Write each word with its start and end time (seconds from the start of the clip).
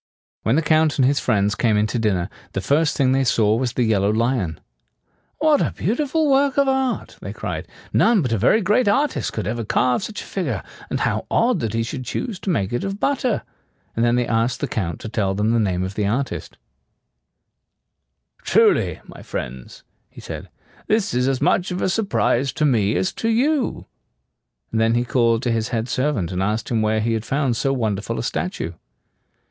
When 0.41 0.55
the 0.55 0.63
Count 0.63 0.97
and 0.97 1.05
his 1.05 1.19
friends 1.19 1.53
came 1.53 1.77
in 1.77 1.85
to 1.85 1.99
dinner, 1.99 2.27
the 2.53 2.59
first 2.61 2.97
thing 2.97 3.11
they 3.11 3.23
saw 3.23 3.55
was 3.55 3.73
the 3.73 3.83
yellow 3.83 4.09
lion. 4.09 4.59
"What 5.37 5.61
a 5.61 5.73
beautiful 5.77 6.27
work 6.31 6.57
of 6.57 6.67
art!" 6.67 7.17
they 7.21 7.31
cried. 7.31 7.67
"None 7.93 8.23
but 8.23 8.31
a 8.31 8.37
very 8.39 8.61
great 8.61 8.87
artist 8.87 9.31
could 9.31 9.45
ever 9.45 9.63
carve 9.63 10.01
such 10.01 10.21
a 10.23 10.25
figure; 10.25 10.63
and 10.89 11.01
how 11.01 11.27
odd 11.29 11.59
that 11.59 11.75
he 11.75 11.83
should 11.83 12.03
choose 12.03 12.39
to 12.39 12.49
make 12.49 12.73
it 12.73 12.83
of 12.83 12.99
butter!" 12.99 13.43
And 13.95 14.03
then 14.03 14.15
they 14.15 14.25
asked 14.25 14.59
the 14.59 14.67
Count 14.67 14.99
to 15.01 15.07
tell 15.07 15.35
them 15.35 15.51
the 15.51 15.59
name 15.59 15.83
of 15.83 15.93
the 15.93 16.07
artist. 16.07 16.57
[Illustration: 18.39 18.39
"The 18.39 18.49
servants 18.49 18.51
crowded 18.51 18.79
around 18.79 18.83
to 18.87 18.89
see 18.89 19.13
it."] 19.13 19.13
"Truly, 19.13 19.15
my 19.15 19.21
friends," 19.21 19.83
he 20.09 20.19
said, 20.19 20.49
"this 20.87 21.13
is 21.13 21.27
as 21.27 21.39
much 21.41 21.69
of 21.69 21.79
a 21.79 21.89
surprise 21.89 22.51
to 22.53 22.65
me 22.65 22.95
as 22.95 23.13
to 23.13 23.29
you." 23.29 23.85
And 24.71 24.81
then 24.81 24.95
he 24.95 25.05
called 25.05 25.43
to 25.43 25.51
his 25.51 25.67
head 25.67 25.87
servant, 25.87 26.31
and 26.31 26.41
asked 26.41 26.69
him 26.69 26.81
where 26.81 27.01
he 27.01 27.13
had 27.13 27.23
found 27.23 27.55
so 27.55 27.71
wonderful 27.71 28.17
a 28.17 28.23
statue. 28.23 28.71